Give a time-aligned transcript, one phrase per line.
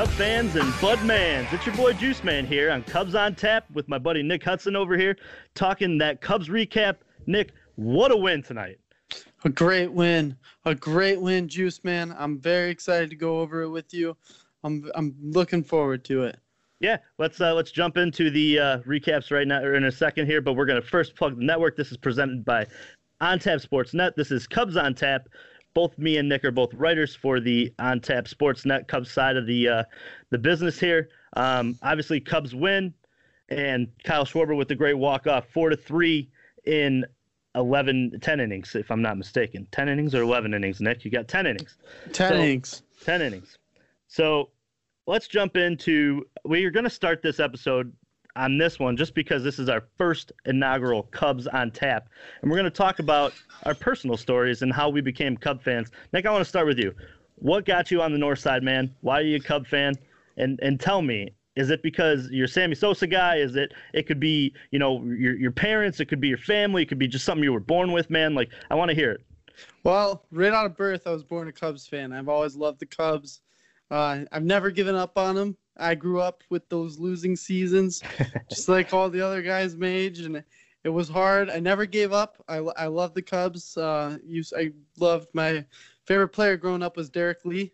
[0.00, 1.46] Cub fans and Bud Mans.
[1.52, 4.74] It's your boy Juice Man here on Cubs on Tap with my buddy Nick Hudson
[4.74, 5.14] over here
[5.54, 6.96] talking that Cubs recap.
[7.26, 8.78] Nick, what a win tonight.
[9.44, 10.38] A great win.
[10.64, 12.16] A great win, Juice Man.
[12.18, 14.16] I'm very excited to go over it with you.
[14.64, 16.38] I'm I'm looking forward to it.
[16.80, 20.26] Yeah, let's uh, let's jump into the uh, recaps right now or in a second
[20.26, 21.76] here, but we're gonna first plug the network.
[21.76, 22.66] This is presented by
[23.20, 24.14] On Tap Sports Net.
[24.16, 25.28] This is Cubs on Tap.
[25.74, 29.36] Both me and Nick are both writers for the On Tap Sports Net Cubs side
[29.36, 29.84] of the uh,
[30.30, 31.10] the business here.
[31.36, 32.94] Um, obviously, Cubs win,
[33.50, 36.30] and Kyle Schwarber with the great walk off, four to three
[36.64, 37.04] in
[37.56, 39.66] 11, 10 innings, if I'm not mistaken.
[39.72, 41.04] 10 innings or 11 innings, Nick?
[41.04, 41.76] You got 10 innings.
[42.12, 42.82] Ten So- innings.
[43.04, 43.58] 10 innings.
[44.08, 44.50] So
[45.10, 46.24] let's jump into.
[46.44, 47.92] We're going to start this episode
[48.36, 52.08] on this one just because this is our first inaugural Cubs on tap.
[52.40, 53.32] And we're going to talk about
[53.64, 55.90] our personal stories and how we became Cub fans.
[56.12, 56.94] Nick, I want to start with you.
[57.34, 58.94] What got you on the north side, man?
[59.00, 59.94] Why are you a Cub fan?
[60.36, 63.36] And and tell me, is it because you're Sammy Sosa guy?
[63.36, 66.82] Is it it could be, you know, your your parents, it could be your family,
[66.82, 68.34] it could be just something you were born with, man.
[68.34, 69.22] Like I want to hear it.
[69.82, 72.12] Well, right out of birth, I was born a Cubs fan.
[72.12, 73.40] I've always loved the Cubs.
[73.90, 75.56] Uh, I've never given up on them.
[75.76, 78.02] I grew up with those losing seasons,
[78.50, 80.42] just like all the other guys my age, and
[80.84, 81.50] it was hard.
[81.50, 82.42] I never gave up.
[82.48, 83.76] I, I love the Cubs.
[83.76, 85.64] Uh, used, I loved my
[86.06, 87.72] favorite player growing up was Derrek Lee.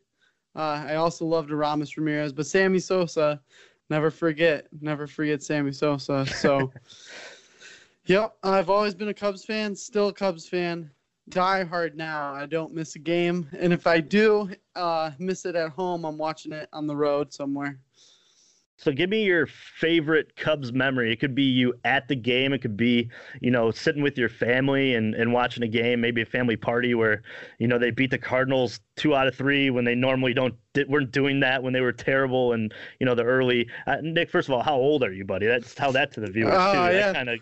[0.55, 3.41] Uh, I also loved Aramis Ramirez, but Sammy Sosa,
[3.91, 6.25] never forget, never forget Sammy Sosa.
[6.27, 6.73] So,
[8.07, 10.91] yep, I've always been a Cubs fan, still a Cubs fan
[11.29, 12.33] die hard now.
[12.35, 16.19] I don't miss a game, and if I do uh, miss it at home, I'm
[16.19, 17.79] watching it on the road somewhere.
[18.79, 21.11] So give me your favorite Cubs memory.
[21.11, 22.53] It could be you at the game.
[22.53, 23.09] It could be,
[23.41, 26.95] you know, sitting with your family and, and watching a game, maybe a family party
[26.95, 27.23] where,
[27.59, 30.85] you know, they beat the Cardinals two out of three when they normally don't di-
[30.85, 33.67] weren't doing that when they were terrible and you know the early.
[33.87, 35.47] Uh, Nick, first of all, how old are you, buddy?
[35.47, 36.79] That's tell that to the viewers Oh, too.
[36.79, 36.91] yeah.
[36.93, 37.39] That kind of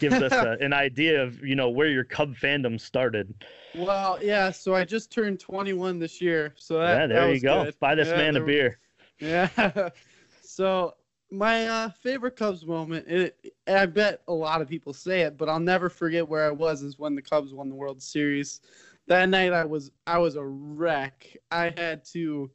[0.00, 3.32] gives us a, an idea of you know where your Cub fandom started.
[3.76, 4.50] Well, yeah.
[4.50, 6.54] So I just turned 21 this year.
[6.56, 7.64] So that, yeah, there that you go.
[7.64, 7.78] good.
[7.78, 8.78] Buy this Yeah, man a beer.
[9.20, 9.90] Yeah.
[10.42, 10.94] so
[11.30, 15.48] my uh, favorite Cubs moment, it, I bet a lot of people say it, but
[15.48, 18.60] I'll never forget where I was is when the Cubs won the World Series.
[19.06, 21.36] That night I was I was a wreck.
[21.50, 22.50] I had to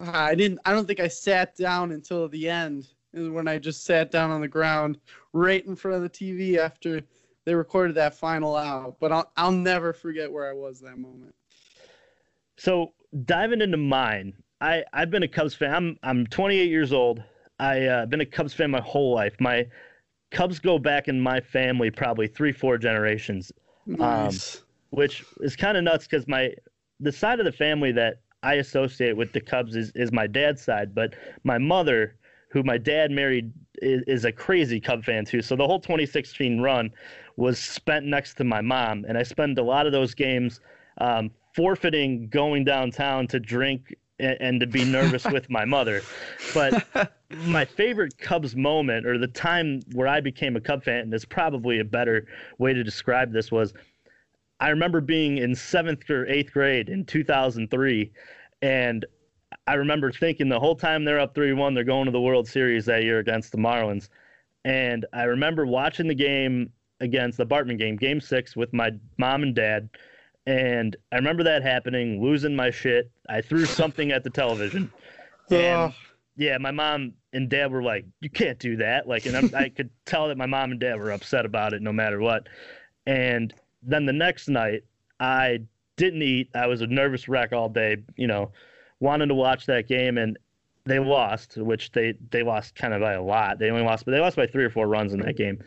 [0.00, 3.84] I didn't I don't think I sat down until the end is when I just
[3.84, 4.98] sat down on the ground
[5.32, 7.00] right in front of the TV after
[7.44, 8.96] they recorded that final out.
[9.00, 11.34] But I'll I'll never forget where I was that moment.
[12.56, 12.92] So
[13.24, 15.74] diving into mine, I I've been a Cubs fan.
[15.74, 17.22] I'm I'm 28 years old.
[17.58, 19.34] I uh, been a Cubs fan my whole life.
[19.40, 19.66] My
[20.30, 23.52] Cubs go back in my family probably three four generations,
[23.86, 24.62] Nice.
[24.90, 26.52] which is kind of nuts because my
[27.00, 30.62] the side of the family that I associate with the Cubs is is my dad's
[30.62, 31.14] side, but
[31.44, 32.16] my mother,
[32.54, 35.42] who my dad married, is, is a crazy Cub fan too.
[35.42, 36.90] So the whole 2016 run
[37.36, 40.60] was spent next to my mom, and I spent a lot of those games
[40.98, 46.02] um, forfeiting going downtown to drink and, and to be nervous with my mother.
[46.54, 46.86] But
[47.44, 51.24] my favorite Cubs moment, or the time where I became a Cub fan, and is
[51.24, 52.28] probably a better
[52.58, 53.74] way to describe this, was
[54.60, 58.12] I remember being in seventh or eighth grade in 2003,
[58.62, 59.04] and
[59.66, 62.46] I remember thinking the whole time they're up 3 1, they're going to the World
[62.46, 64.08] Series that year against the Marlins.
[64.64, 66.70] And I remember watching the game
[67.00, 69.88] against the Bartman game, game six, with my mom and dad.
[70.46, 73.10] And I remember that happening, losing my shit.
[73.28, 74.90] I threw something at the television.
[75.86, 75.94] And
[76.36, 79.68] yeah, my mom and dad were like, "You can't do that." Like, and I'm, I
[79.68, 82.48] could tell that my mom and dad were upset about it, no matter what.
[83.06, 84.84] And then the next night,
[85.20, 85.60] I
[85.96, 86.50] didn't eat.
[86.54, 87.98] I was a nervous wreck all day.
[88.16, 88.52] You know,
[89.00, 90.38] wanted to watch that game, and
[90.84, 93.58] they lost, which they they lost kind of by a lot.
[93.58, 95.62] They only lost, but they lost by three or four runs in that game.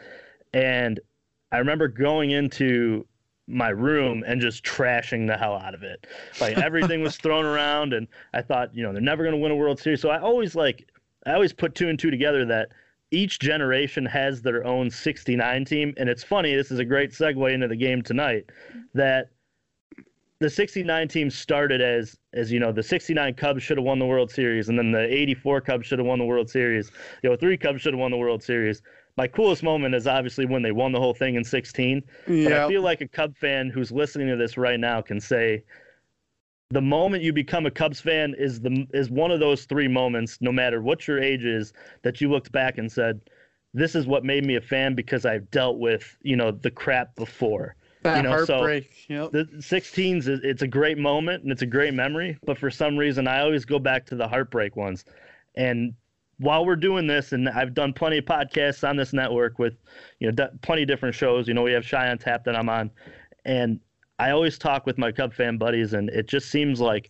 [0.54, 1.00] And
[1.52, 3.06] I remember going into
[3.48, 6.06] my room and just trashing the hell out of it.
[6.42, 9.52] Like everything was thrown around, and I thought, you know, they're never going to win
[9.52, 10.02] a World Series.
[10.02, 10.90] So I always like,
[11.26, 12.70] I always put two and two together that
[13.12, 15.94] each generation has their own 69 team.
[15.98, 18.46] And it's funny, this is a great segue into the game tonight,
[18.94, 19.30] that
[20.40, 24.06] the 69 team started as as you know the 69 Cubs should have won the
[24.06, 26.92] World Series and then the 84 Cubs should have won the World Series.
[27.24, 28.82] You oh know, three Cubs should have won the World Series.
[29.18, 32.04] My coolest moment is obviously when they won the whole thing in 16.
[32.28, 35.64] But I feel like a Cub fan who's listening to this right now can say
[36.70, 40.38] the moment you become a Cubs fan is the is one of those three moments,
[40.42, 41.74] no matter what your age is,
[42.04, 43.22] that you looked back and said,
[43.74, 47.16] "This is what made me a fan because I've dealt with you know the crap
[47.16, 47.76] before."
[48.06, 49.06] You know, so- heartbreak.
[49.10, 49.32] yep.
[49.32, 52.96] The 16s, is- it's a great moment and it's a great memory, but for some
[52.98, 55.04] reason, I always go back to the heartbreak ones.
[55.56, 55.94] And
[56.40, 59.74] while we're doing this, and I've done plenty of podcasts on this network with,
[60.20, 61.48] you know, d- plenty of different shows.
[61.48, 62.92] You know, we have Shy on Tap that I'm on,
[63.46, 63.80] and
[64.20, 67.10] I always talk with my Cub fan buddies, and it just seems like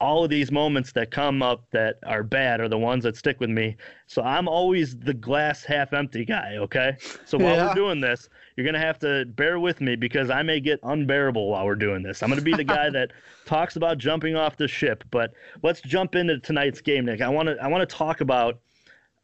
[0.00, 3.40] all of these moments that come up that are bad are the ones that stick
[3.40, 3.76] with me.
[4.06, 6.96] So I'm always the glass half empty guy, okay?
[7.24, 7.66] So while Yeah.
[7.68, 10.80] we're doing this, you're going to have to bear with me because I may get
[10.82, 12.24] unbearable while we're doing this.
[12.24, 13.12] I'm going to be the guy that
[13.46, 15.32] talks about jumping off the ship, but
[15.62, 17.20] let's jump into tonight's game, Nick.
[17.20, 18.58] I want to I want to talk about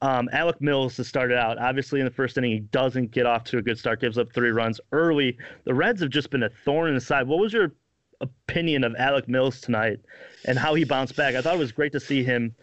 [0.02, 1.58] um, Alec Mills to start it out.
[1.58, 4.32] Obviously, in the first inning, he doesn't get off to a good start, gives up
[4.32, 5.36] three runs early.
[5.64, 7.26] The Reds have just been a thorn in the side.
[7.26, 7.72] What was your
[8.20, 9.98] opinion of Alec Mills tonight
[10.44, 11.34] and how he bounced back?
[11.34, 12.54] I thought it was great to see him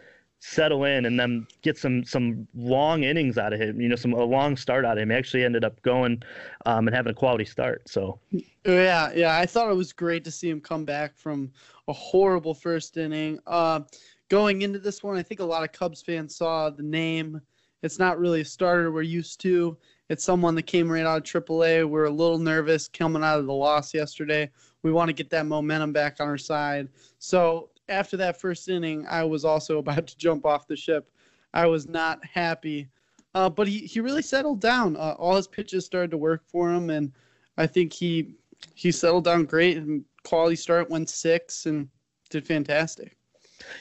[0.43, 3.79] settle in and then get some some long innings out of him.
[3.79, 5.11] You know, some a long start out of him.
[5.11, 6.21] He actually ended up going
[6.65, 7.87] um, and having a quality start.
[7.87, 8.19] So
[8.65, 9.37] Yeah, yeah.
[9.37, 11.51] I thought it was great to see him come back from
[11.87, 13.39] a horrible first inning.
[13.45, 13.81] Uh,
[14.29, 17.39] going into this one, I think a lot of Cubs fans saw the name.
[17.83, 19.77] It's not really a starter we're used to.
[20.09, 21.87] It's someone that came right out of AAA.
[21.87, 24.49] We're a little nervous coming out of the loss yesterday.
[24.83, 26.89] We want to get that momentum back on our side.
[27.19, 31.09] So after that first inning, I was also about to jump off the ship.
[31.53, 32.87] I was not happy,
[33.35, 34.95] uh, but he, he really settled down.
[34.95, 37.11] Uh, all his pitches started to work for him, and
[37.57, 38.35] I think he
[38.75, 41.89] he settled down great and quality start went six and
[42.29, 43.17] did fantastic.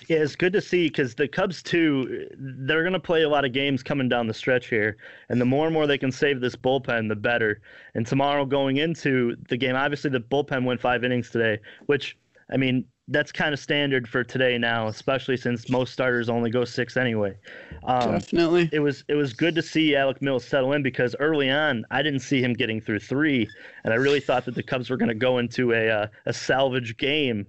[0.09, 3.45] Yeah, it's good to see because the Cubs too, they're going to play a lot
[3.45, 4.97] of games coming down the stretch here,
[5.29, 7.61] and the more and more they can save this bullpen, the better.
[7.95, 12.19] And tomorrow, going into the game, obviously the bullpen went five innings today, which
[12.53, 16.65] I mean that's kind of standard for today now, especially since most starters only go
[16.65, 17.37] six anyway.
[17.85, 18.71] Um, Definitely.
[18.73, 22.03] it was it was good to see Alec Mills settle in because early on I
[22.03, 23.49] didn't see him getting through three,
[23.85, 26.33] and I really thought that the Cubs were going to go into a uh, a
[26.33, 27.47] salvage game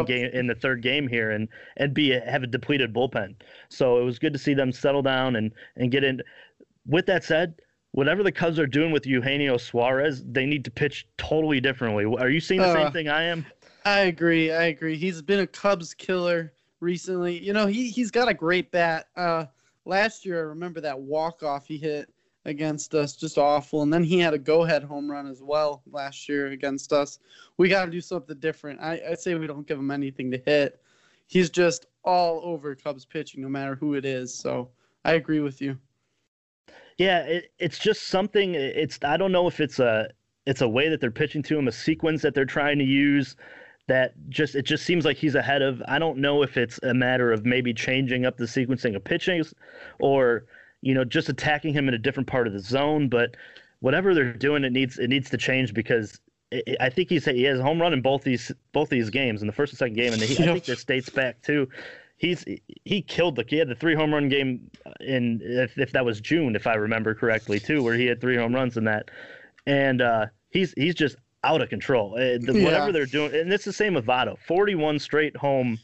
[0.00, 3.34] in, game in the third game here and and be a, have a depleted bullpen.
[3.68, 6.22] So it was good to see them settle down and and get in.
[6.86, 7.54] With that said,
[7.92, 12.04] whatever the Cubs are doing with Eugenio Suarez, they need to pitch totally differently.
[12.04, 13.46] Are you seeing the Uh, same thing I am?
[13.84, 14.50] I agree.
[14.50, 14.96] I agree.
[14.96, 17.38] He's been a Cubs killer recently.
[17.38, 19.08] You know, he he's got a great bat.
[19.16, 19.46] Uh
[19.84, 22.08] last year I remember that walk off he hit
[22.46, 23.82] against us, just awful.
[23.82, 27.18] And then he had a go ahead home run as well last year against us.
[27.56, 28.80] We gotta do something different.
[28.80, 30.80] I, I say we don't give him anything to hit.
[31.26, 34.34] He's just all over Cubs pitching, no matter who it is.
[34.34, 34.70] So
[35.04, 35.78] I agree with you.
[36.98, 38.54] Yeah, it, it's just something.
[38.54, 40.08] It's I don't know if it's a
[40.46, 43.36] it's a way that they're pitching to him, a sequence that they're trying to use.
[43.86, 45.82] That just it just seems like he's ahead of.
[45.86, 49.44] I don't know if it's a matter of maybe changing up the sequencing of pitching,
[49.98, 50.46] or
[50.80, 53.08] you know just attacking him in a different part of the zone.
[53.08, 53.36] But
[53.80, 56.18] whatever they're doing, it needs it needs to change because
[56.50, 59.42] it, I think he's he has a home run in both these both these games
[59.42, 61.68] in the first and second game, and he, I think this dates back to
[62.16, 62.44] he's
[62.84, 64.70] he killed the he had the three home run game
[65.00, 68.36] in if, if that was June if I remember correctly too where he had three
[68.36, 69.10] home runs in that
[69.66, 72.64] and uh he's he's just out of control Uh, the, Yeah.
[72.64, 75.78] whatever they're doing and it's the same with Votto 41 straight home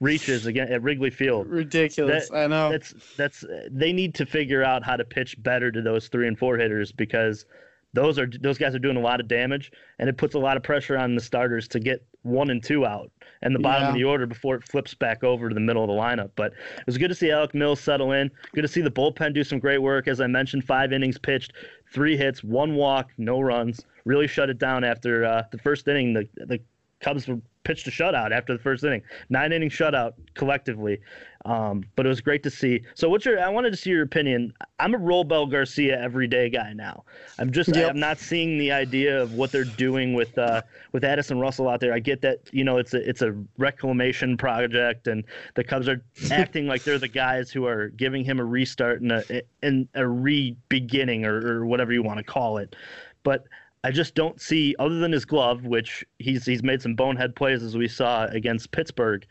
[0.00, 2.30] reaches again at Wrigley Field Ridiculous.
[2.32, 2.70] I know.
[2.70, 6.38] that's that's they need to figure out how to pitch better to those three and
[6.38, 7.44] four hitters because
[7.92, 10.56] those are those guys are doing a lot of damage and it puts a lot
[10.56, 13.10] of pressure on the starters to get one and two out
[13.42, 15.88] and the bottom of the order before it flips back over to the middle of
[15.88, 16.30] the lineup.
[16.36, 18.30] But it was good to see Alec Mills settle in.
[18.54, 20.06] Good to see the bullpen do some great work.
[20.06, 21.54] As I mentioned, five innings pitched,
[21.92, 23.80] three hits, one walk, no runs.
[24.04, 26.12] Really shut it down after uh, the first inning.
[26.12, 26.60] The the
[27.00, 31.00] Cubs were pitched a shutout after the first inning, nine inning shutout collectively.
[31.46, 32.82] Um, but it was great to see.
[32.94, 33.40] So, what's your?
[33.40, 34.52] I wanted to see your opinion.
[34.78, 37.04] I'm a Robel Garcia everyday guy now.
[37.38, 37.90] I'm just Yep.
[37.90, 40.60] I'm not seeing the idea of what they're doing with uh,
[40.92, 41.94] with Addison Russell out there.
[41.94, 46.02] I get that you know it's a it's a reclamation project, and the Cubs are
[46.30, 50.06] acting like they're the guys who are giving him a restart and a and a
[50.06, 52.76] re-beginning or, or whatever you want to call it.
[53.22, 53.46] But
[53.82, 57.62] I just don't see, other than his glove, which he's he's made some bonehead plays
[57.62, 59.26] as we saw against Pittsburgh.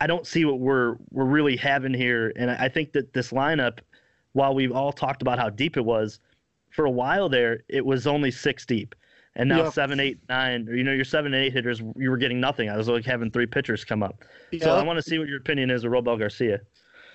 [0.00, 3.30] I don't see what we're we're really having here, and I I think that this
[3.30, 3.78] lineup,
[4.32, 6.18] while we've all talked about how deep it was,
[6.70, 8.94] for a while there it was only six deep,
[9.36, 9.72] and now Yep.
[9.72, 12.68] seven, eight, nine, or you know your seven and eight hitters, you were getting nothing.
[12.68, 14.24] I was like having three pitchers come up.
[14.60, 16.60] So I want to see what your opinion is of Robel Garcia.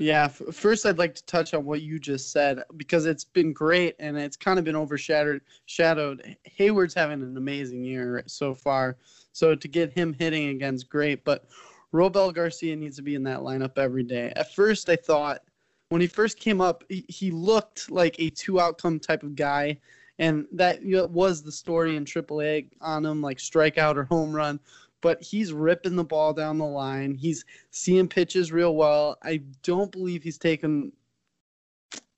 [0.02, 3.54] Yeah, f- first I'd like to touch on what you just said because it's been
[3.54, 5.42] great and it's kind of been overshadowed.
[5.68, 6.36] Shadowed.
[6.58, 8.98] Heyward's having an amazing year so far,
[9.32, 11.24] so to get him hitting again's great.
[11.24, 11.46] But
[11.94, 14.34] Robel Garcia needs to be in that lineup every day.
[14.36, 15.44] At first, I thought
[15.90, 19.78] when he first came up, he, he looked like a two outcome type of guy,
[20.18, 24.36] and that you know, was the story in AAA on him, like strikeout or home
[24.36, 24.60] run.
[25.02, 27.16] But he's ripping the ball down the line.
[27.16, 29.18] He's seeing pitches real well.
[29.24, 30.92] I don't believe he's taken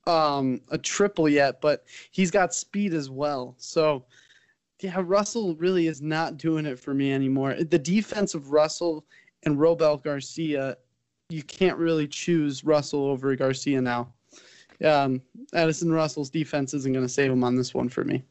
[0.06, 3.56] um, a triple yet, but he's got speed as well.
[3.58, 4.06] So,
[4.82, 7.56] yeah, Russell really is not doing it for me anymore.
[7.56, 9.06] The defense of Russell
[9.44, 10.78] and Robel Garcia,
[11.30, 14.12] you can't really choose Russell over Garcia now.
[14.84, 15.22] Um,
[15.54, 18.24] Addison Russell's defense isn't going to save him on this one for me.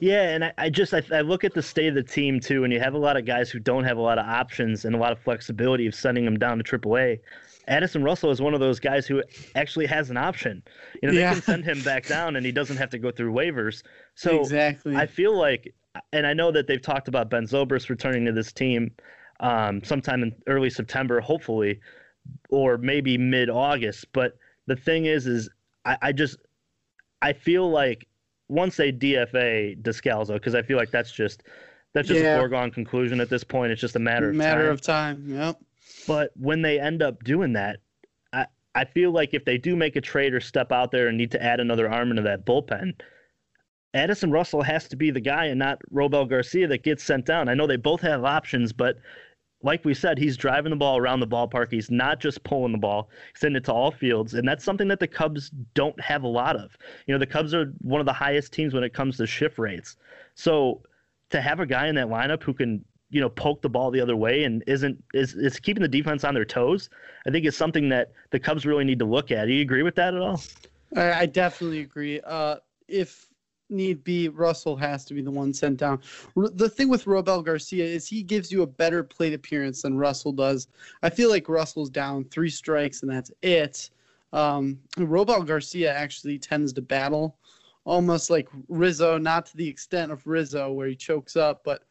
[0.00, 2.64] Yeah, and I, I just I, I look at the state of the team too,
[2.64, 4.94] and you have a lot of guys who don't have a lot of options and
[4.94, 7.18] a lot of flexibility of sending them down to AAA.
[7.68, 9.22] Addison Russell is one of those guys who
[9.54, 10.62] actually has an option.
[11.02, 11.32] You know, they Yeah.
[11.32, 13.82] can send him back down, and he doesn't have to go through waivers.
[14.14, 14.96] So exactly.
[14.96, 15.72] I feel like,
[16.12, 18.90] and I know that they've talked about Ben Zobrist returning to this team
[19.40, 21.80] um, sometime in early September, hopefully,
[22.48, 24.06] or maybe mid August.
[24.12, 25.48] But the thing is, is
[25.84, 26.38] I, I just
[27.22, 28.06] I feel like
[28.50, 31.44] once they DFA Descalso, because I feel like that's just
[31.94, 32.34] that's just Yeah.
[32.36, 33.72] a foregone conclusion at this point.
[33.72, 34.70] It's just a matter of matter time.
[34.72, 35.24] of time.
[35.28, 35.56] Yep.
[36.06, 37.78] But when they end up doing that,
[38.32, 41.16] I, I feel like if they do make a trade or step out there and
[41.18, 42.92] need to add another arm into that bullpen,
[43.92, 47.48] Addison Russell has to be the guy and not Robel Garcia that gets sent down.
[47.48, 48.96] I know they both have options, but
[49.62, 51.70] like we said, he's driving the ball around the ballpark.
[51.70, 54.34] He's not just pulling the ball, sending it to all fields.
[54.34, 56.76] And that's something that the Cubs don't have a lot of.
[57.06, 59.58] You know, the Cubs are one of the highest teams when it comes to shift
[59.58, 59.96] rates.
[60.34, 60.82] So
[61.30, 64.00] to have a guy in that lineup who can you know poke the ball the
[64.00, 66.90] other way and isn't is is keeping the defense on their toes
[67.26, 69.82] i think is something that the cubs really need to look at do you agree
[69.82, 70.40] with that at all
[70.96, 72.20] I, I definitely agree.
[72.20, 72.56] Uh,
[72.88, 73.28] if
[73.70, 76.00] need be, Russell has to be the one sent down.
[76.36, 80.32] The thing with Robel Garcia is he gives you a better plate appearance than Russell
[80.32, 80.68] does.
[81.02, 83.90] I feel like Russell's down three strikes and that's it.
[84.32, 87.36] Um, Robel Garcia actually tends to battle
[87.84, 91.84] almost like Rizzo, not to the extent of Rizzo where he chokes up, but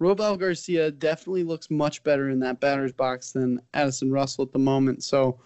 [0.00, 4.58] Robel Garcia definitely looks much better in that batter's box than Addison Russell at the
[4.58, 5.02] moment.
[5.02, 5.40] So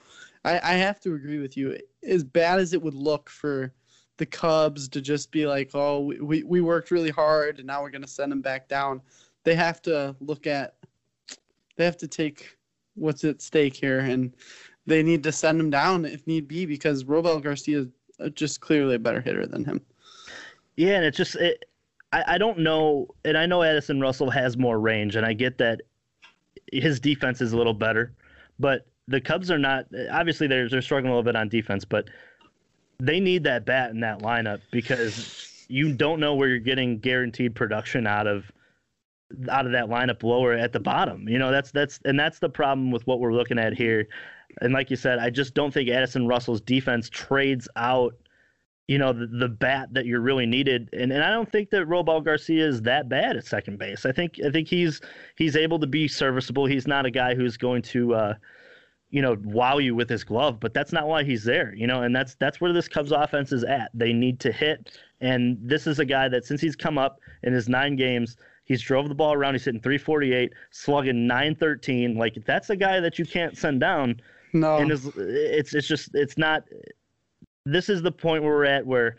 [0.44, 1.78] I, I have to agree with you.
[2.02, 3.72] As bad as it would look for
[4.20, 7.90] the Cubs to just be like, oh, we, we, worked really hard and now we're
[7.90, 9.00] going to send them back down,
[9.44, 10.74] they have to look at,
[11.76, 12.58] they have to take
[12.96, 14.34] what's at stake here and
[14.86, 17.86] they need to send him down if need be because Robel Garcia is
[18.20, 19.80] uh, just clearly a better hitter than him.
[20.76, 21.64] yeah and it's just it,
[22.12, 25.56] I, I don't know and i know addison russell has more range and i get
[25.58, 25.80] that
[26.70, 28.12] his defense is a little better
[28.58, 32.08] but the cubs are not obviously they're, they're struggling a little bit on defense but
[33.00, 37.54] they need that bat in that lineup because you don't know where you're getting guaranteed
[37.54, 38.50] production out of
[39.48, 41.28] out of that lineup lower at the bottom.
[41.28, 44.08] You know, that's that's and that's the problem with what we're looking at here.
[44.60, 48.14] And like you said, I just don't think Addison Russell's defense trades out,
[48.88, 50.88] you know, the, the bat that you're really needed.
[50.92, 54.04] And and I don't think that Robel Garcia is that bad at second base.
[54.04, 55.00] I think I think he's
[55.36, 56.66] he's able to be serviceable.
[56.66, 58.34] He's not a guy who's going to uh
[59.10, 62.02] you know, wow you with his glove, but that's not why he's there, you know,
[62.02, 63.90] and that's that's where this Cubs offense is at.
[63.92, 67.52] They need to hit, and this is a guy that since he's come up in
[67.52, 69.54] his nine games, he's drove the ball around.
[69.54, 72.16] He's hitting 348, slugging 913.
[72.16, 74.20] Like that's a guy that you can't send down.
[74.52, 76.64] No, And is it's it's just it's not.
[77.66, 79.16] This is the point where we're at where.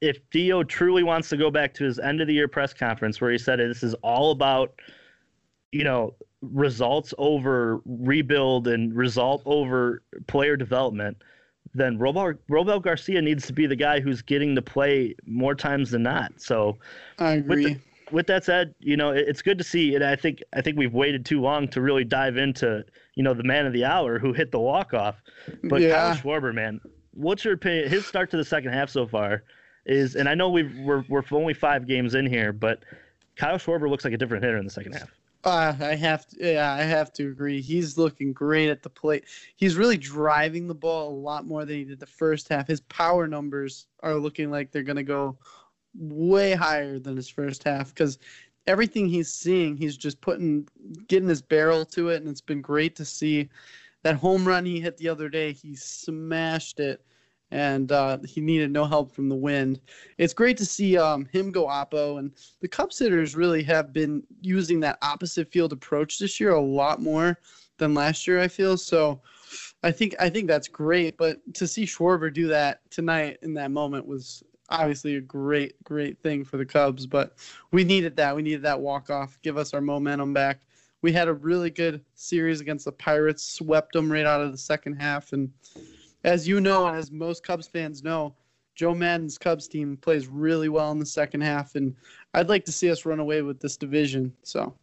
[0.00, 3.20] If Theo truly wants to go back to his end of the year press conference
[3.20, 4.74] where he said this is all about,
[5.70, 11.16] you know, results over rebuild and result over player development,
[11.74, 15.90] then Robel, Robel Garcia needs to be the guy who's getting to play more times
[15.90, 16.32] than not.
[16.40, 16.76] So
[17.18, 17.64] I with agree.
[17.74, 17.80] the-
[18.10, 20.76] with that said, you know, it- it's good to see, and I think I think
[20.76, 22.84] we've waited too long to really dive into,
[23.14, 25.22] you know, the man of the hour who hit the walk off.
[25.64, 25.92] But Yeah.
[25.94, 26.78] Kyle Schwarber, man,
[27.14, 27.88] what's your opinion?
[27.88, 29.44] His start to the second half so far
[29.86, 32.80] is, and I know we've we're we're only five games in here, but
[33.36, 35.10] Kyle Schwarber looks like a different hitter in the second half.
[35.44, 37.60] Uh, I have to, yeah, I have to agree.
[37.60, 39.24] He's looking great at the plate.
[39.56, 42.68] He's really driving the ball a lot more than he did the first half.
[42.68, 45.36] His power numbers are looking like they're going to go
[45.94, 48.18] way higher than his first half because
[48.68, 50.68] everything he's seeing, he's just putting,
[51.08, 53.48] getting his barrel to it, and it's been great to see
[54.04, 55.52] that home run he hit the other day.
[55.52, 57.04] He smashed it,
[57.52, 59.78] and uh, he needed no help from the wind.
[60.16, 64.22] It's great to see um, him go oppo, and the Cubs hitters really have been
[64.40, 67.38] using that opposite field approach this year a lot more
[67.76, 68.40] than last year.
[68.40, 69.20] I feel so.
[69.82, 73.70] I think I think that's great, but to see Schwarber do that tonight in that
[73.70, 77.06] moment was obviously a great great thing for the Cubs.
[77.06, 77.36] But
[77.70, 78.34] we needed that.
[78.34, 80.60] We needed that walk off, give us our momentum back.
[81.02, 84.58] We had a really good series against the Pirates, swept them right out of the
[84.58, 85.50] second half, and
[86.24, 88.34] as you know, and as most Cubs fans know,
[88.74, 91.94] Joe Maddon's Cubs team plays really well in the second half, and
[92.34, 94.32] I'd like to see us run away with this division.
[94.42, 94.74] So.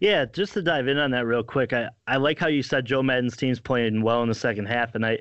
[0.00, 2.84] Yeah, just to dive in on that real quick, I, I like how you said
[2.84, 5.20] Joe Maddon's team's playing well in the second half, and I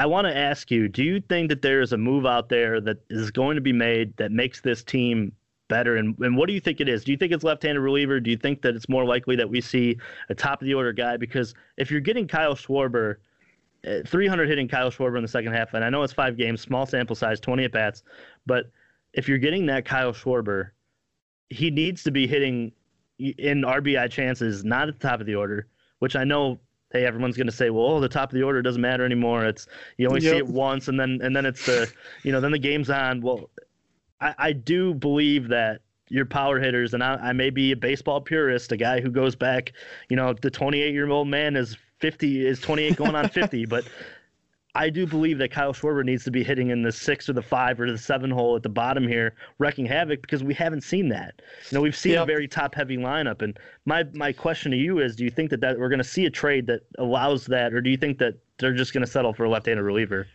[0.00, 2.80] I want to ask you, do you think that there is a move out there
[2.80, 5.32] that is going to be made that makes this team
[5.68, 5.96] better?
[5.96, 7.04] And, and what do you think it is?
[7.04, 8.18] Do you think it's left-handed reliever?
[8.18, 9.98] Do you think that it's more likely that we see
[10.30, 11.18] a top of the order guy?
[11.18, 13.16] Because if you're getting Kyle Schwarber,
[13.86, 16.60] Uh, 300 hitting Kyle Schwarber in the second half, and I know it's five games,
[16.60, 18.02] small sample size, 20 at bats,
[18.44, 18.70] but
[19.14, 20.70] if you're getting that Kyle Schwarber,
[21.48, 22.72] he needs to be hitting
[23.18, 25.66] in RBI chances, not at the top of the order,
[25.98, 26.60] which I know
[26.92, 29.44] hey, everyone's going to say, well, oh, the top of the order doesn't matter anymore.
[29.44, 31.90] It's you only see it once, and then and then it's the
[32.22, 33.20] you know then the game's on.
[33.20, 33.50] Well,
[34.20, 38.20] I, I do believe that your power hitters, and I, I may be a baseball
[38.20, 39.72] purist, a guy who goes back,
[40.08, 43.84] you know, the 28 year old man is 50 is 28 going on 50, but.
[44.74, 47.42] I do believe that Kyle Schwarber needs to be hitting in the six or the
[47.42, 51.08] five or the seven hole at the bottom here, wrecking havoc because we haven't seen
[51.08, 51.42] that.
[51.70, 53.42] You know, we've seen a very top heavy lineup.
[53.42, 56.04] And my my question to you is, do you think that, that we're going to
[56.04, 59.10] see a trade that allows that, or do you think that they're just going to
[59.10, 60.28] settle for a left-handed reliever?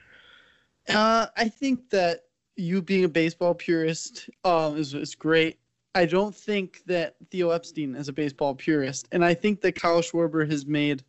[0.89, 2.25] Uh, I think that
[2.57, 5.59] you being a baseball purist um, is, is great.
[5.93, 10.01] I don't think that Theo Epstein is a baseball purist, and I think that Kyle
[10.01, 11.03] Schwarber has made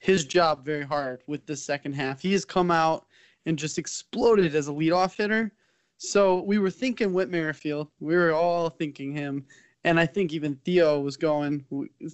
[0.00, 2.20] his job very hard with the second half.
[2.20, 3.06] He has come out
[3.46, 5.52] and just exploded as a leadoff hitter.
[5.98, 7.88] So we were thinking Whit Merrifield.
[8.00, 9.44] We were all thinking him,
[9.84, 11.64] and I think even Theo was going.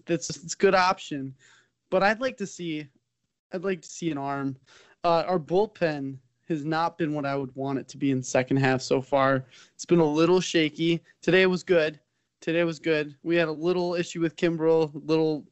[0.06, 1.34] That's it's a good option,
[1.88, 2.86] but I'd like to see,
[3.52, 4.56] I'd like to see an arm.
[5.04, 8.56] Uh, our bullpen has not been what I would want it to be in second
[8.56, 9.46] half so far.
[9.74, 11.02] It's been a little shaky.
[11.22, 12.00] Today was good.
[12.40, 13.14] Today was good.
[13.22, 15.44] We had a little issue with Kimbrel, little,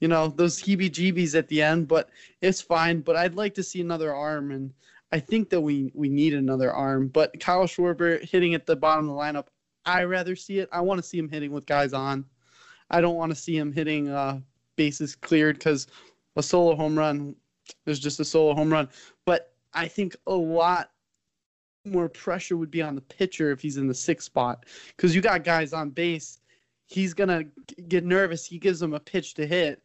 [0.00, 3.00] you know, those heebie-jeebies at the end, but it's fine.
[3.00, 4.72] But I'd like to see another arm, and
[5.12, 7.08] I think that we we need another arm.
[7.08, 9.46] But Kyle Schwarber hitting at the bottom of the lineup,
[9.84, 10.68] I rather see it.
[10.72, 12.24] I want to see him hitting with guys on.
[12.90, 14.40] I don't want to see him hitting uh,
[14.76, 15.86] bases cleared because
[16.36, 17.34] a solo home run
[17.86, 18.88] is just a solo home run.
[19.26, 20.90] But I think a lot
[21.84, 25.20] more pressure would be on the pitcher if he's in the sixth spot because you
[25.20, 26.40] got guys on base.
[26.86, 27.44] He's gonna
[27.88, 28.46] get nervous.
[28.46, 29.82] He gives them a pitch to hit.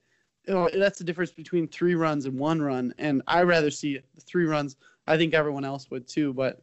[0.47, 2.93] You know, that's the difference between three runs and one run.
[2.97, 4.75] And I rather see three runs.
[5.07, 6.61] I think everyone else would too, but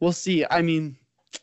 [0.00, 0.44] we'll see.
[0.50, 0.96] I mean,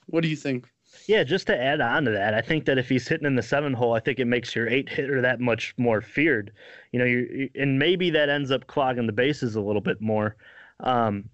[0.07, 0.67] what do you think?
[1.07, 3.43] Yeah, just to add on to that, I think that if he's hitting in the
[3.43, 6.51] seven hole, I think it makes your eight hitter that much more feared.
[6.91, 10.35] You know, you and maybe that ends up clogging the bases a little bit more.
[10.81, 11.29] Um,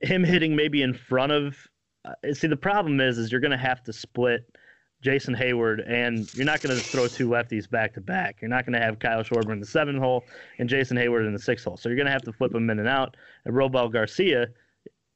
[0.00, 1.56] him hitting maybe in front of.
[2.04, 4.56] Uh, see, the problem is, is you're going to have to split
[5.04, 8.38] Jason Heyward, and you're not going to throw two lefties back to back.
[8.40, 10.24] You're not going to have Kyle Schwarber in the seven hole
[10.58, 11.76] and Jason Heyward in the six hole.
[11.76, 13.16] So you're going to have to flip them in and out.
[13.44, 14.48] And Robel Garcia,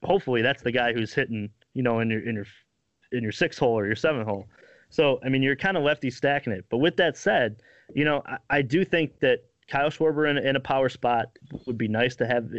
[0.04, 2.46] hopefully, that's the guy who's hitting, you know, in your in your
[3.12, 4.46] in your six hole or your seven hole.
[4.90, 6.66] So I mean, you're kind of lefty stacking it.
[6.68, 7.62] But with that said,
[7.94, 11.30] you know, I, I do think that Kyle Schwarber in, in a power spot
[11.66, 12.50] would be nice to have.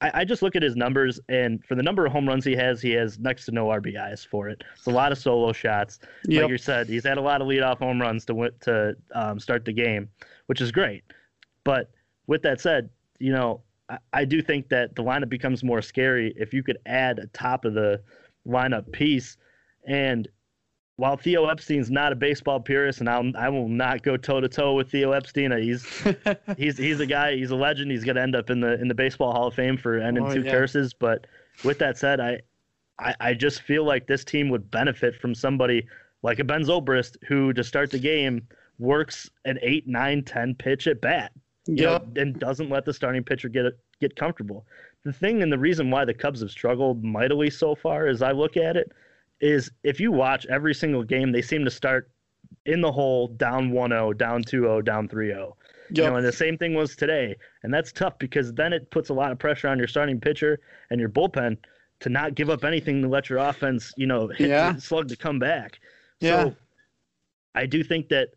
[0.00, 2.54] I, I just look at his numbers, and for the number of home runs he
[2.56, 4.62] has, he has next to no RBIs for it.
[4.76, 5.98] It's a lot of solo shots.
[6.26, 6.42] Yep.
[6.42, 9.38] Like you said, he's had a lot of leadoff home runs to win, to um,
[9.38, 10.08] start the game,
[10.46, 11.04] which is great.
[11.64, 11.90] But
[12.26, 16.32] with that said, you know, I, I do think that the lineup becomes more scary
[16.36, 18.02] if you could add a top of the
[18.46, 19.36] lineup piece.
[19.86, 20.28] And
[21.00, 24.48] while Theo Epstein's not a baseball purist, and I'll, I will not go toe to
[24.48, 25.86] toe with Theo Epstein, uh, he's
[26.58, 27.90] he's he's a guy, he's a legend.
[27.90, 30.26] He's going to end up in the in the Baseball Hall of Fame for ending
[30.26, 30.50] Oh, two yeah.
[30.50, 30.92] curses.
[30.92, 31.26] But
[31.64, 32.40] with that said, I,
[32.98, 35.86] I I just feel like this team would benefit from somebody
[36.22, 38.46] like a Ben Zobrist who to start the game
[38.78, 41.32] works an eight, nine, ten pitch at bat
[41.66, 42.16] Yep.
[42.16, 43.64] and doesn't let the starting pitcher get
[44.02, 44.66] get comfortable.
[45.04, 48.32] The thing and the reason why the Cubs have struggled mightily so far, as I
[48.32, 48.92] look at it,
[49.40, 52.10] is if you watch every single game, they seem to start
[52.66, 55.52] in the hole, down 1-0, down 2-0, down 3-0.
[55.92, 59.08] You know, and the same thing was today, and that's tough because then it puts
[59.08, 61.56] a lot of pressure on your starting pitcher and your bullpen
[62.00, 64.72] to not give up anything to let your offense, you know, hit Yeah.
[64.72, 65.80] the slug to come back.
[66.20, 66.44] Yeah.
[66.44, 66.56] So
[67.56, 68.28] I do think that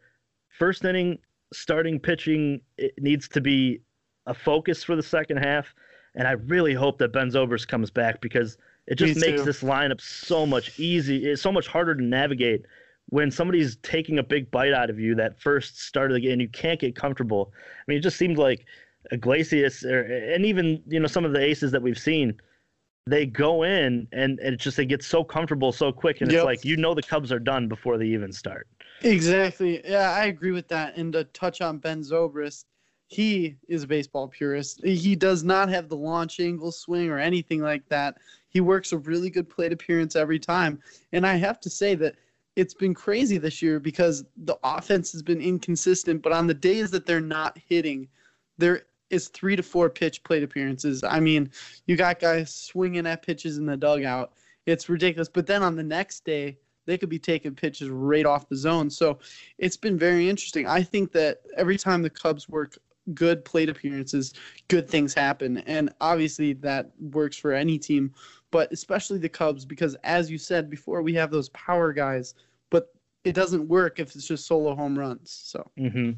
[0.58, 1.20] first inning
[1.54, 3.82] starting pitching it needs to be
[4.26, 5.76] a focus for the second half,
[6.16, 9.46] and I really hope that Ben Zobrist comes back because it just Me makes too.
[9.46, 11.26] this lineup so much easy.
[11.26, 12.66] It's so much harder to navigate
[13.10, 16.40] when somebody's taking a big bite out of you that first start of the game.
[16.42, 17.54] You can't get comfortable.
[17.56, 18.66] I mean, it just seemed like
[19.12, 22.40] Iglesias, or, eh, and even you know some of the aces that we've seen,
[23.06, 26.38] they go in and, and it's just they get so comfortable so quick, and Yep.
[26.40, 28.68] it's like you know the Cubs are done before they even start.
[29.02, 29.82] Exactly.
[29.86, 30.98] Yeah, I agree with that.
[30.98, 32.66] And to touch on Ben Zobrist,
[33.08, 34.84] he is a baseball purist.
[34.84, 38.16] He does not have the launch angle swing or anything like that.
[38.54, 40.80] He works a really good plate appearance every time.
[41.12, 42.16] And I have to say that
[42.56, 46.92] it's been crazy this year because the offense has been inconsistent, but on the days
[46.92, 48.08] that they're not hitting,
[48.58, 51.04] there is three to four pitch plate appearances.
[51.04, 51.52] I mean,
[51.88, 54.34] you got guys swinging at pitches in the dugout.
[54.66, 55.30] It's ridiculous.
[55.30, 58.90] But then on the next day, they could be taking pitches right off the zone.
[58.90, 59.20] So
[59.58, 60.68] it's been very interesting.
[60.68, 62.78] I think that every time the Cubs work
[63.14, 64.34] good plate appearances,
[64.68, 65.58] good things happen.
[65.60, 68.14] And obviously that works for any team,
[68.54, 72.36] but especially the Cubs because as you said before, we have those power guys,
[72.70, 75.32] but it doesn't work if it's just solo home runs.
[75.32, 76.12] So hmm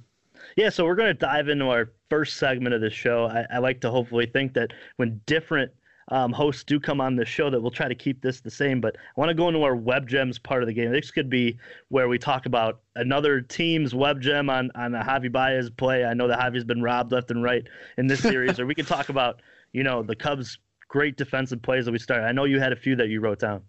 [0.57, 3.27] Yeah, so we're going to dive into our first segment of the show.
[3.27, 5.71] I, I like to hopefully think that when different
[6.09, 8.81] um, hosts do come on the show, that we'll try to keep this the same.
[8.81, 10.91] But I want to go into our web gems part of the game.
[10.91, 15.31] This could be where we talk about another team's web gem on on a Javi
[15.31, 16.03] Baez play.
[16.03, 17.65] I know that Javi's been robbed left and right
[17.97, 21.85] in this series, or we could talk about you know the Cubs' great defensive plays
[21.85, 22.25] that we started.
[22.25, 23.61] I know you had a few that you wrote down.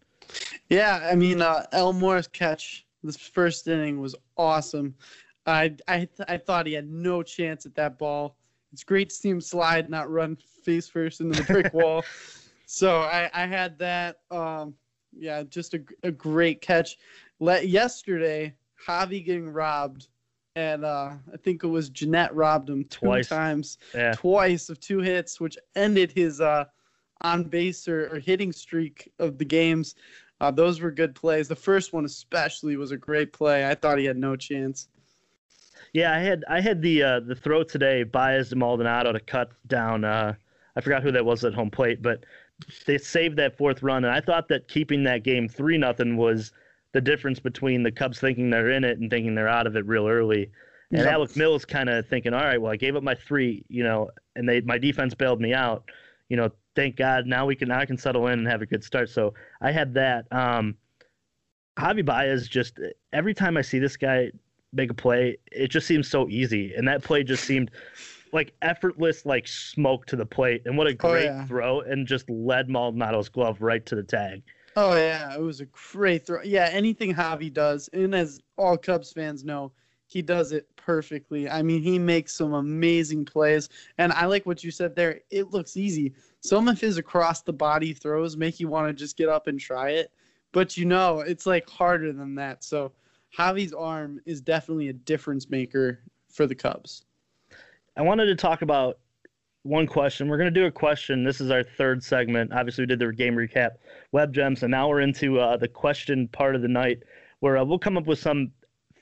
[0.69, 4.95] Yeah, I mean, uh, Almora's catch this first inning was awesome.
[5.47, 8.37] I I th- I thought he had no chance at that ball.
[8.73, 12.05] It's great to see him slide, not run face first into the brick wall.
[12.67, 14.19] So I I had that.
[14.31, 14.75] Um,
[15.17, 16.99] yeah, just a, a great catch.
[17.39, 18.55] Let yesterday
[18.87, 20.09] Javi getting robbed,
[20.57, 23.29] and uh, I think it was Jeanette robbed him two Twice.
[23.29, 26.65] times Yeah, twice of two hits, which ended his uh,
[27.23, 29.95] on base or, or hitting streak of the games.
[30.41, 31.49] Uh, those were good plays.
[31.49, 33.69] The first one, especially, was a great play.
[33.69, 34.89] I thought he had no chance.
[35.93, 36.13] yeah.
[36.15, 40.05] I had I had the uh, the throw today, Baez to Maldonado to cut down.
[40.05, 40.35] Uh,
[40.77, 42.25] I forgot who that was at home plate, but
[42.87, 46.53] they saved that fourth run, and I thought that keeping that game three nothing was
[46.93, 49.87] the difference between the Cubs thinking they're in it and thinking they're out of it
[49.87, 50.51] real early.
[50.95, 51.07] And Yep.
[51.07, 54.11] Alec Mills kind of thinking, all right, well, I gave up my three, you know,
[54.37, 55.91] and they my defense bailed me out.
[56.29, 58.67] You know, thank God now we can now I can settle in and have a
[58.67, 59.09] good start.
[59.11, 60.27] So I had that.
[60.33, 60.77] Um,
[61.79, 62.81] Javi Baez just
[63.13, 64.33] every time I see this guy
[64.73, 67.71] make a play, it just seems so easy, and that play just seemed
[68.33, 70.63] like effortless, like smoke to the plate.
[70.65, 71.47] And what a Oh, great yeah.
[71.47, 74.43] throw, and just led Maldonado's glove right to the tag.
[74.75, 76.43] Oh yeah, it was a great throw.
[76.43, 79.73] Yeah, anything Javi does, and as all Cubs fans know,
[80.07, 81.49] he does it perfectly.
[81.49, 85.21] I mean, he makes some amazing plays, and I like what you said there.
[85.31, 86.15] It looks easy.
[86.41, 89.59] Some of his across the body throws make you want to just get up and
[89.59, 90.13] try it,
[90.53, 92.63] but you know it's like harder than that.
[92.63, 92.93] So
[93.37, 97.05] Javi's arm is definitely a difference maker for the Cubs.
[97.97, 98.99] I wanted to talk about
[99.63, 100.29] one question.
[100.29, 101.25] We're going to do a question.
[101.25, 102.53] This is our third segment.
[102.53, 103.73] Obviously, we did the game recap,
[104.13, 107.03] web gems, and now we're into uh, the question part of the night,
[107.41, 108.53] where uh, we'll come up with some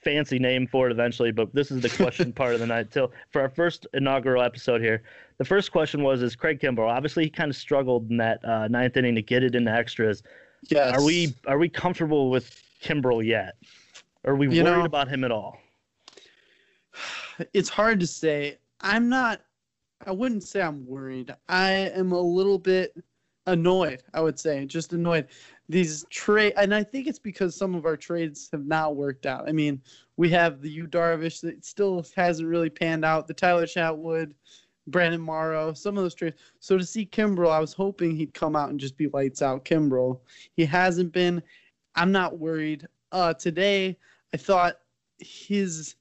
[0.05, 1.33] fancy name for it eventually.
[1.33, 2.93] But this is the question part of the night.
[2.93, 5.03] So for our first inaugural episode here,
[5.39, 6.89] the first question was: Is Craig Kimbrel?
[6.89, 10.23] Obviously, he kind of struggled in that uh, ninth inning to get it into extras.
[10.69, 10.95] Yes.
[10.95, 13.57] Are we are we comfortable with Kimbrel yet?
[14.25, 15.59] Are we You worried know- about him at all?
[17.53, 18.59] it's hard to say.
[18.81, 19.41] I'm not.
[20.07, 21.35] I wouldn't say I'm worried.
[21.49, 22.95] I am a little bit
[23.47, 24.03] annoyed.
[24.13, 25.29] I would say just annoyed.
[25.69, 29.49] These trade, and I think it's because some of our trades have not worked out.
[29.49, 29.81] I mean,
[30.17, 33.27] we have the Yu Darvish that still hasn't really panned out.
[33.27, 34.33] The Tyler Chatwood,
[34.87, 36.37] Brandon Morrow, some of those trades.
[36.61, 39.65] So to see Kimbrel, I was hoping he'd come out and just be lights out.
[39.65, 40.21] Kimbrel,
[40.55, 41.43] he hasn't been.
[41.95, 42.87] I'm not worried.
[43.11, 43.97] Uh, today,
[44.35, 44.81] I thought
[45.19, 45.95] his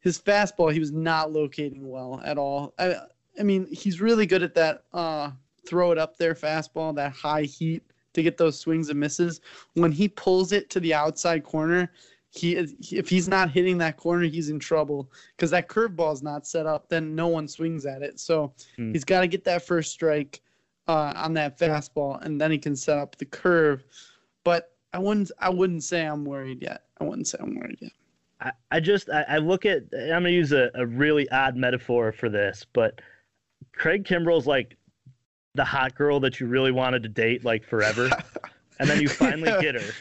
[0.00, 2.74] his fastball he was not locating well at all.
[2.78, 2.96] I
[3.38, 5.30] I mean he's really good at that uh
[5.66, 7.82] throw it up there fastball, that high heat
[8.14, 9.40] to get those swings and misses.
[9.74, 11.90] When he pulls it to the outside corner,
[12.30, 16.46] he if he's not hitting that corner, he's in trouble because that curveball is not
[16.46, 16.88] set up.
[16.88, 18.20] Then no one swings at it.
[18.20, 18.92] So Hmm.
[18.92, 20.40] he's got to get that first strike
[20.86, 23.84] uh, on that fastball, and then he can set up the curve.
[24.44, 26.84] But I wouldn't I wouldn't say I'm worried yet.
[27.00, 27.92] I wouldn't say I'm worried yet.
[28.40, 32.12] I, I just I, I look at I'm gonna use a, a really odd metaphor
[32.12, 33.00] for this, but
[33.72, 34.76] Craig Kimbrel's like
[35.54, 38.08] the hot girl that you really wanted to date like forever,
[38.78, 39.92] and then you finally get her,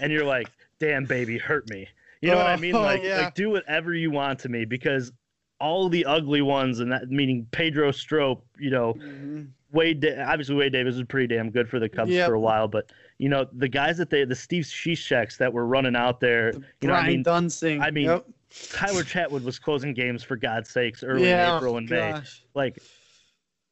[0.00, 1.88] and you're like, "Damn, baby, hurt me."
[2.20, 2.74] You know what I mean?
[2.74, 3.22] Oh, Like, yeah.
[3.22, 5.12] like do whatever you want to me because
[5.60, 9.48] all the ugly ones, and that meaning Pedro Strop, you know, Mhm.
[9.72, 12.28] Wade, Da- obviously Wade Davis was pretty damn good for the Cubs Yep.
[12.28, 15.66] for a while, but you know the guys that they, the Steve Cisheks that were
[15.66, 17.82] running out there, you know, I mean, Duensing.
[17.82, 18.26] I mean, Yep.
[18.72, 22.14] Tyler Chatwood was closing games for God's sakes early yeah, in April and May.
[22.54, 22.78] Like,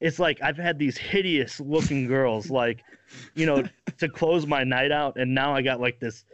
[0.03, 2.83] it's like I've had these hideous looking girls, like,
[3.35, 3.63] you know,
[3.99, 6.25] to close my night out, and now I got like this,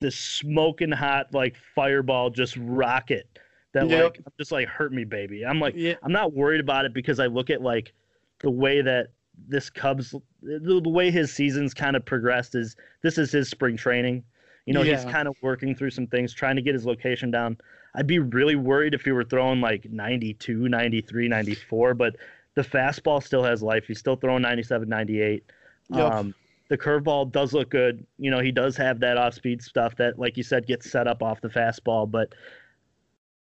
[0.00, 3.28] this smoking hot like fireball just rocket
[3.72, 4.02] that Yep.
[4.04, 5.46] like just like hurt me, baby.
[5.46, 5.94] I'm like, Yeah.
[6.02, 7.92] I'm not worried about it because I look at like
[8.40, 9.08] the way that
[9.48, 13.76] this Cubs, the, the way his season's kind of progressed is this is his spring
[13.76, 14.24] training.
[14.66, 17.58] You know, he's kind of working through some things, trying to get his location down.
[17.94, 22.16] I'd be really worried if he were throwing like 92, 93, 94, but
[22.54, 23.84] the fastball still has life.
[23.86, 25.44] He's still throwing 97, 98.
[25.90, 26.12] Yep.
[26.12, 26.34] Um,
[26.68, 28.06] the curveball does look good.
[28.18, 31.06] You know, he does have that off speed stuff that, like you said, gets set
[31.06, 32.10] up off the fastball.
[32.10, 32.34] But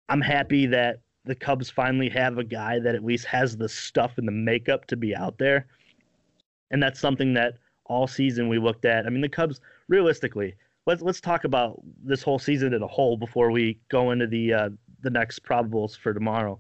[0.09, 4.13] I'm happy that the Cubs finally have a guy that at least has the stuff
[4.17, 5.67] and the makeup to be out there.
[6.71, 7.55] And that's something that
[7.87, 9.07] all season we looked at.
[9.07, 10.55] I mean, the Cubs, realistically,
[10.87, 14.53] let's let's talk about this whole season as a whole before we go into the
[14.53, 14.69] uh,
[15.03, 16.59] the next probables for tomorrow.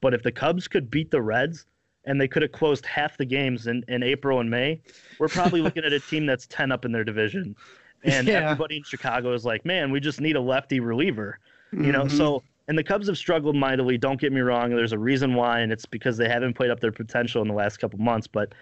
[0.00, 1.66] But if the Cubs could beat the Reds
[2.04, 4.80] and they could have closed half the games in, in April and May,
[5.18, 7.56] we're probably looking at a team that's 10 up in their division.
[8.04, 8.44] And Yeah.
[8.50, 11.38] everybody in Chicago is like, man, we just need a lefty reliever.
[11.72, 12.10] You know, Mhm.
[12.16, 13.96] so and the Cubs have struggled mightily.
[13.96, 14.70] Don't get me wrong.
[14.70, 17.54] There's a reason why, and it's because they haven't played up their potential in the
[17.54, 18.26] last couple months.
[18.26, 18.52] But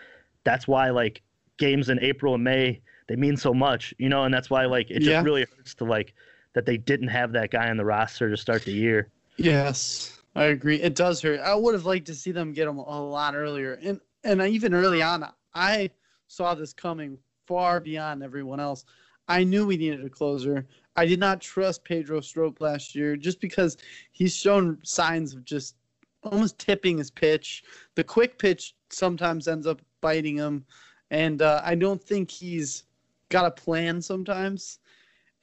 [0.44, 1.22] that's why like
[1.56, 4.90] games in April and May they mean so much, you know, and that's why like
[4.90, 5.22] it just Yeah.
[5.22, 6.14] really hurts to like
[6.54, 9.08] that they didn't have that guy on the roster to start the year.
[9.36, 10.76] Yes, I agree.
[10.82, 11.40] It does hurt.
[11.40, 14.74] I would have liked to see them get him a lot earlier, and and even
[14.74, 15.90] early on, I
[16.28, 18.84] saw this coming far beyond everyone else.
[19.28, 20.66] I knew we needed a closer.
[20.94, 23.78] I did not trust Pedro Strop last year just because
[24.12, 25.76] he's shown signs of just
[26.22, 27.64] almost tipping his pitch.
[27.94, 30.66] The quick pitch sometimes ends up biting him,
[31.10, 32.84] and uh, I don't think he's
[33.30, 34.80] got a plan sometimes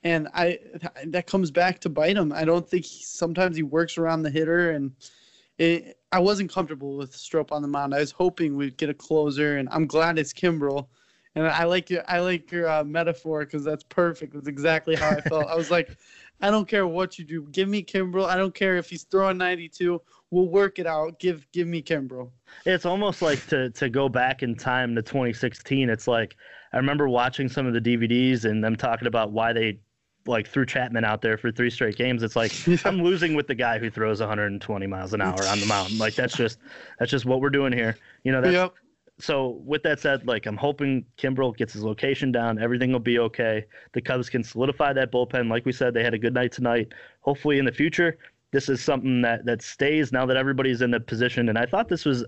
[0.03, 0.59] and I
[1.05, 2.31] that comes back to bite him.
[2.31, 4.91] I don't think he, sometimes he works around the hitter, and
[5.57, 7.93] it, I wasn't comfortable with Strop on the mound.
[7.93, 10.87] I was hoping we'd get a closer, and I'm glad it's Kimbrel.
[11.35, 14.33] And I like your I like your uh, metaphor because that's perfect.
[14.33, 15.47] That's exactly how I felt.
[15.47, 15.97] I was like,
[16.41, 18.25] I don't care what you do, give me Kimbrel.
[18.25, 20.01] I don't care if he's throwing 92.
[20.29, 21.19] We'll work it out.
[21.19, 22.29] Give give me Kimbrel.
[22.65, 25.89] It's almost like to to go back in time to 2016.
[25.89, 26.35] It's like
[26.73, 29.79] I remember watching some of the DVDs and them talking about why they
[30.25, 32.23] like threw Chapman out there for three straight games.
[32.23, 32.53] It's like
[32.85, 35.97] I'm losing with the guy who throws 120 miles an hour on the mountain.
[35.97, 36.59] Like that's just
[36.99, 37.97] that's just what we're doing here.
[38.23, 38.73] You know, that's Yep.
[39.19, 42.57] so with that said, like I'm hoping Kimbrel gets his location down.
[42.59, 43.65] Everything will be okay.
[43.93, 45.49] The Cubs can solidify that bullpen.
[45.49, 46.93] Like we said, they had a good night tonight.
[47.21, 48.17] Hopefully in the future,
[48.51, 51.49] this is something that that stays now that everybody's in the position.
[51.49, 52.23] And I thought this was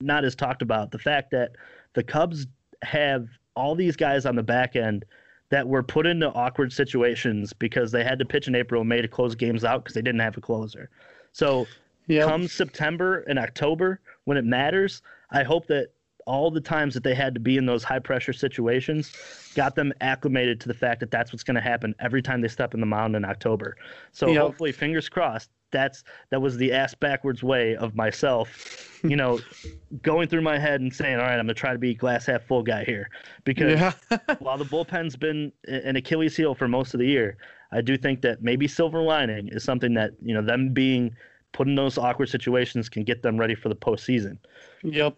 [0.00, 0.90] not as talked about.
[0.90, 1.52] The fact that
[1.94, 2.46] the Cubs
[2.82, 5.04] have all these guys on the back end
[5.50, 9.00] that were put into awkward situations because they had to pitch in April and May
[9.00, 10.90] to close games out because they didn't have a closer.
[11.32, 11.66] So
[12.08, 12.26] Yep.
[12.26, 15.88] come September and October when it matters, I hope that
[16.26, 19.12] all the times that they had to be in those high pressure situations
[19.54, 22.48] got them acclimated to the fact that that's what's going to happen every time they
[22.48, 23.76] step in the mound in October.
[24.12, 24.42] So Yep.
[24.42, 25.50] hopefully, fingers crossed.
[25.70, 29.40] That's that was the ass backwards way of myself, you know,
[30.02, 32.42] going through my head and saying, "All right, I'm gonna try to be glass half
[32.42, 33.10] full guy here,"
[33.44, 34.18] because yeah.
[34.38, 37.36] while the bullpen's been an Achilles heel for most of the year,
[37.72, 41.14] I do think that maybe silver lining is something that you know them being
[41.52, 44.38] put in those awkward situations can get them ready for the postseason.
[44.82, 45.16] yep.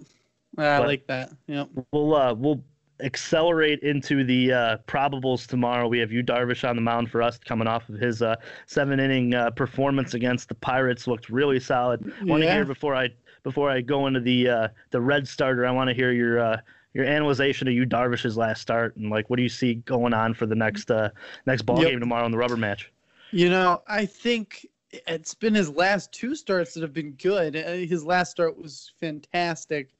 [0.58, 1.30] I But- like that.
[1.46, 1.68] Yep.
[1.92, 2.64] We'll uh, we'll
[3.02, 5.88] accelerate into the uh, probables tomorrow.
[5.88, 8.36] We have Yu Darvish on the mound for us, coming off of his uh,
[8.66, 11.06] seven inning uh, performance against the Pirates.
[11.06, 12.04] Looked really solid.
[12.26, 12.54] Want to Yeah.
[12.54, 13.10] hear before I
[13.42, 15.66] before I go into the uh, the red starter.
[15.66, 16.40] I want to hear your.
[16.40, 16.60] Uh,
[16.92, 20.34] your analyzation of Yu Darvish's last start and like what do you see going on
[20.34, 21.10] for the next uh
[21.46, 21.88] next ball Yep.
[21.88, 22.90] game tomorrow in the rubber match?
[23.30, 27.54] You know, I think it's been his last two starts that have been good.
[27.54, 29.90] His last start was fantastic.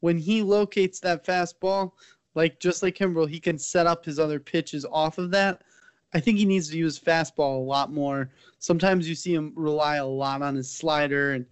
[0.00, 1.92] When he locates that fastball,
[2.34, 5.62] like just like Kimbrel, he can set up his other pitches off of that.
[6.12, 8.30] I think he needs to use fastball a lot more.
[8.58, 11.46] Sometimes you see him rely a lot on his slider, and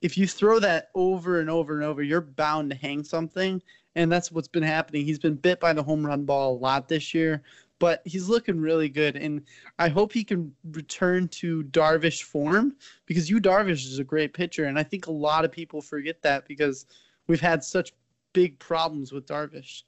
[0.00, 3.60] if you throw that over and over and over, you're bound to hang something.
[3.96, 5.04] And that's what's been happening.
[5.04, 7.42] He's been bit by the home run ball a lot this year,
[7.80, 9.16] but he's looking really good.
[9.16, 9.42] And
[9.78, 14.66] I hope he can return to Darvish form because Yu Darvish is a great pitcher,
[14.66, 16.86] and I think a lot of people forget that because
[17.26, 17.92] we've had such
[18.32, 19.82] big problems with Darvish.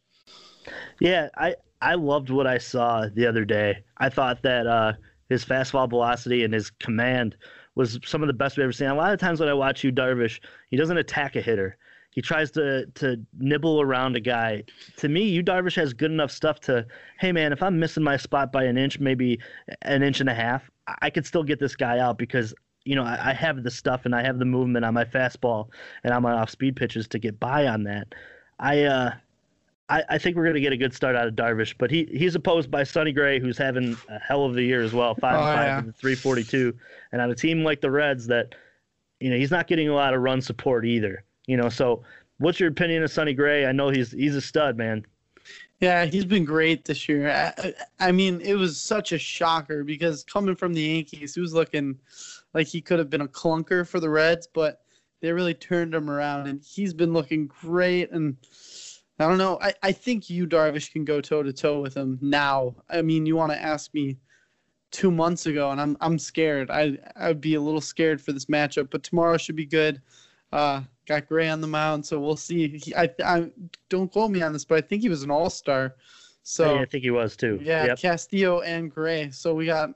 [1.01, 3.83] Yeah, I I loved what I saw the other day.
[3.99, 4.93] I thought that uh,
[5.29, 7.37] his fastball velocity and his command
[7.75, 8.89] was some of the best we've ever seen.
[8.89, 11.77] A lot of times when I watch you, Darvish, he doesn't attack a hitter.
[12.11, 14.65] He tries to to nibble around a guy.
[14.97, 16.85] To me, Yu Darvish has good enough stuff to,
[17.21, 19.39] hey man, if I'm missing my spot by an inch, maybe
[19.83, 20.69] an inch and a half,
[21.01, 22.53] I- could still get this guy out because
[22.85, 25.69] you know I, I have the stuff and I have the movement on my fastball
[26.03, 28.09] and I'm on my off speed pitches to get by on that.
[28.59, 29.13] I uh
[29.91, 32.05] I, I think we're going to get a good start out of Darvish, but he
[32.13, 35.35] he's opposed by Sonny Gray, who's having a hell of a year as well, five
[35.37, 35.77] Oh, and five yeah.
[35.81, 36.75] with a 342,
[37.13, 38.55] and on a team like the Reds that,
[39.19, 41.25] you know, he's not getting a lot of run support either.
[41.47, 42.03] You know, so
[42.39, 43.67] what's your opinion of Sonny Gray?
[43.67, 45.05] I know he's he's a stud, man.
[45.81, 47.31] Yeah, he's been great this year.
[47.31, 47.75] I, I-
[48.09, 51.99] I mean, it was such a shocker because coming from the Yankees, he was looking
[52.55, 54.83] like he could have been a clunker for the Reds, but
[55.21, 58.11] they really turned him around, and he's been looking great.
[58.11, 58.37] And
[59.21, 62.19] I don't know, I, I think Yu Darvish, can go toe to toe with him
[62.23, 62.75] now.
[62.89, 64.17] I mean, you want to ask me
[64.91, 66.71] two months ago, and I'm I'm scared.
[66.71, 70.01] I I'd be a little scared for this matchup, but tomorrow should be good.
[70.53, 72.79] Uh, got Gray on the mound, so we'll see.
[72.79, 73.51] He, I, I
[73.89, 75.95] don't quote me on this, but I think he was an All Star.
[76.43, 77.61] So Yeah, I think he was too.
[77.63, 77.99] yeah, Yep.
[77.99, 79.31] Castillo and Gray.
[79.31, 79.91] So we got.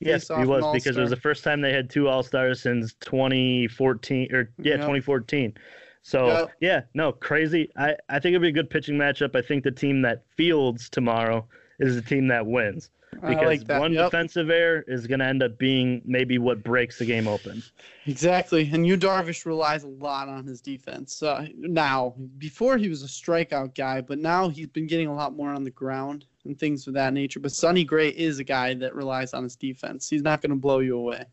[0.00, 2.22] Yes, face off he was because it was the first time they had two All
[2.22, 4.76] Stars since 2014 or yeah, Yep.
[4.76, 5.54] 2014.
[6.02, 6.56] So Yep.
[6.60, 7.70] yeah, no, crazy.
[7.76, 9.36] I I think it'll be a good pitching matchup.
[9.36, 11.46] I think the team that fields tomorrow
[11.78, 12.90] is the team that wins
[13.26, 16.98] because like one Yep, defensive error is going to end up being maybe what breaks
[16.98, 17.62] the game open.
[18.06, 18.68] exactly.
[18.72, 21.22] And Yu Darvish relies a lot on his defense.
[21.22, 25.34] Uh, now, before he was a strikeout guy, but now he's been getting a lot
[25.36, 27.40] more on the ground and things of that nature.
[27.40, 30.08] But Sonny Gray is a guy that relies on his defense.
[30.08, 31.24] He's not going to blow you away.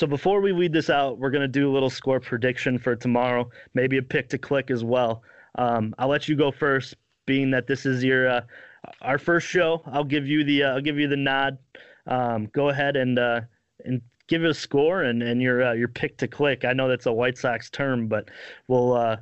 [0.00, 2.96] So before we weed this out, we're going to do a little score prediction for
[2.96, 5.22] tomorrow, maybe a pick to click as well.
[5.56, 6.94] Um, I'll let you go first,
[7.26, 8.40] being that this is your uh,
[9.02, 9.82] our first show.
[9.84, 11.58] I'll give you the uh, I'll give you the nod.
[12.06, 13.42] Um, go ahead and uh,
[13.84, 16.64] and give it a score and and your uh, your pick to click.
[16.64, 18.30] I know that's a White Sox term, but
[18.68, 19.18] we'll uh,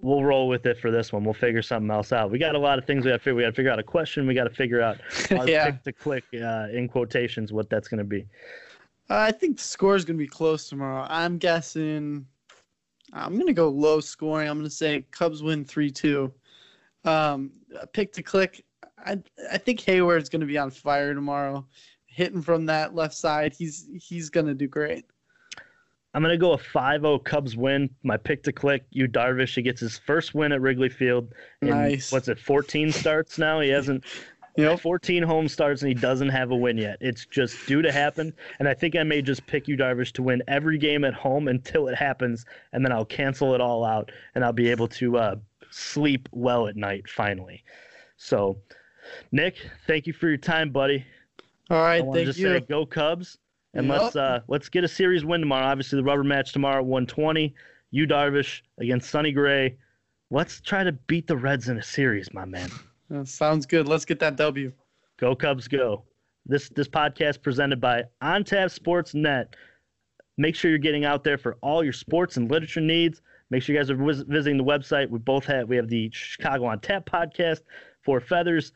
[0.00, 1.24] we'll roll with it for this one.
[1.24, 2.30] We'll figure something else out.
[2.30, 3.34] We got a lot of things we got to figure.
[3.34, 4.28] We got to figure out a question.
[4.28, 4.98] We got to figure out
[5.48, 5.72] yeah.
[5.72, 8.26] pick to click uh, in quotations what that's going to be.
[9.10, 11.06] I think the score is going to be close tomorrow.
[11.08, 12.26] I'm guessing.
[13.12, 14.48] I'm going to go low scoring.
[14.48, 16.32] I'm going to say Cubs win 3 2.
[17.04, 17.50] Um,
[17.92, 18.64] pick to click.
[19.04, 19.18] I,
[19.50, 21.66] I think Heyward's going to be on fire tomorrow.
[22.06, 25.04] Hitting from that left side, he's he's going to do great.
[26.12, 27.88] I'm gonna go a 5-0 Cubs win.
[28.02, 28.84] My pick to click.
[28.90, 29.54] Yu Darvish.
[29.54, 31.32] He gets his first win at Wrigley Field.
[31.62, 32.10] In, Nice.
[32.10, 32.38] What's it?
[32.38, 33.60] 14 starts now.
[33.60, 34.04] He hasn't.
[34.60, 34.80] Yep.
[34.80, 36.96] 14 home starts and he doesn't have a win yet.
[37.00, 38.32] It's just due to happen.
[38.58, 41.48] And I think I may just pick Yu Darvish to win every game at home
[41.48, 45.16] until it happens, and then I'll cancel it all out and I'll be able to
[45.18, 45.36] uh,
[45.70, 47.62] sleep well at night finally.
[48.16, 48.58] So,
[49.32, 51.04] Nick, thank you for your time, buddy.
[51.70, 52.04] All right, I right.
[52.04, 52.46] want to Thank just you.
[52.58, 53.38] say go Cubs,
[53.74, 54.00] and Yep.
[54.02, 55.66] let's uh let's get a series win tomorrow.
[55.66, 57.54] Obviously, the rubber match tomorrow at 120.
[57.92, 59.76] Yu Darvish against Sonny Gray.
[60.30, 62.70] Let's try to beat the Reds in a series, my man.
[63.12, 63.88] Uh, sounds good.
[63.88, 64.72] Let's get that W.
[65.18, 66.04] Go Cubs, go!
[66.46, 69.54] This this podcast presented by OnTap Sports Net.
[70.38, 73.20] Make sure you're getting out there for all your sports and literature needs.
[73.50, 75.10] Make sure you guys are vis- visiting the website.
[75.10, 77.60] We both have we have the Chicago on Tap podcast
[78.02, 78.72] for Feathers,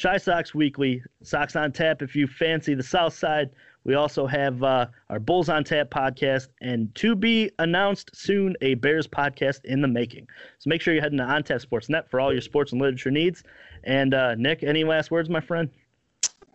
[0.00, 3.50] Chi Sox Weekly, Sox on Tap if you fancy the South Side.
[3.84, 8.74] We also have uh, our Bulls on Tap podcast, and to be announced soon, a
[8.74, 10.28] Bears podcast in the making.
[10.58, 13.10] So make sure you're heading to OnTap Sports Net for all your sports and literature
[13.10, 13.42] needs.
[13.88, 15.70] And uh, Nick, any last words, my friend?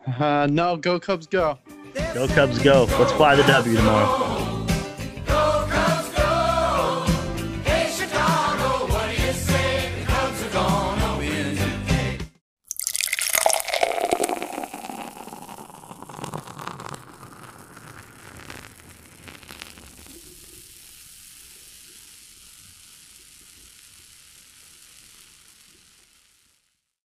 [0.05, 1.57] Uh, no, go Cubs, go.
[2.13, 2.85] Go Cubs, go!
[2.99, 4.42] Let's fly the W tomorrow.